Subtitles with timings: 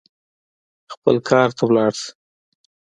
[0.93, 2.09] خپل کار ته ولاړ سه.